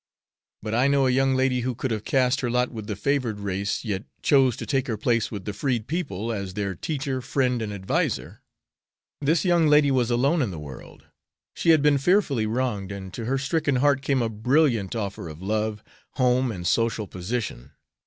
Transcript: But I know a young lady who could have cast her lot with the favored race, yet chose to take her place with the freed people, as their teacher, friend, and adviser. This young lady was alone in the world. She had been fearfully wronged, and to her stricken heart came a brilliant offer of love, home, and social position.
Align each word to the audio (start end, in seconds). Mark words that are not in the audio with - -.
But 0.63 0.73
I 0.73 0.87
know 0.87 1.05
a 1.05 1.11
young 1.11 1.35
lady 1.35 1.59
who 1.59 1.75
could 1.75 1.91
have 1.91 2.03
cast 2.05 2.41
her 2.41 2.49
lot 2.49 2.71
with 2.71 2.87
the 2.87 2.95
favored 2.95 3.39
race, 3.39 3.85
yet 3.85 4.03
chose 4.23 4.57
to 4.57 4.65
take 4.65 4.87
her 4.87 4.97
place 4.97 5.29
with 5.29 5.45
the 5.45 5.53
freed 5.53 5.85
people, 5.85 6.31
as 6.31 6.55
their 6.55 6.73
teacher, 6.73 7.21
friend, 7.21 7.61
and 7.61 7.71
adviser. 7.71 8.41
This 9.21 9.45
young 9.45 9.67
lady 9.67 9.91
was 9.91 10.09
alone 10.09 10.41
in 10.41 10.49
the 10.49 10.57
world. 10.57 11.05
She 11.53 11.69
had 11.69 11.83
been 11.83 11.99
fearfully 11.99 12.47
wronged, 12.47 12.91
and 12.91 13.13
to 13.13 13.25
her 13.25 13.37
stricken 13.37 13.75
heart 13.75 14.01
came 14.01 14.23
a 14.23 14.27
brilliant 14.29 14.95
offer 14.95 15.29
of 15.29 15.39
love, 15.39 15.83
home, 16.13 16.51
and 16.51 16.65
social 16.65 17.05
position. 17.05 17.73